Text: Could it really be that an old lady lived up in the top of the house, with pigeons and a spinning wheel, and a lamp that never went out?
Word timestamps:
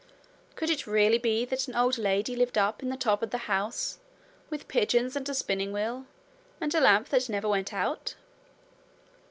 Could 0.55 0.71
it 0.71 0.87
really 0.87 1.19
be 1.19 1.45
that 1.45 1.67
an 1.67 1.75
old 1.75 1.99
lady 1.99 2.35
lived 2.35 2.57
up 2.57 2.81
in 2.81 2.89
the 2.89 2.97
top 2.97 3.21
of 3.21 3.29
the 3.29 3.37
house, 3.45 3.99
with 4.49 4.67
pigeons 4.67 5.15
and 5.15 5.29
a 5.29 5.35
spinning 5.35 5.71
wheel, 5.71 6.07
and 6.59 6.73
a 6.73 6.81
lamp 6.81 7.09
that 7.09 7.29
never 7.29 7.47
went 7.47 7.71
out? 7.71 8.15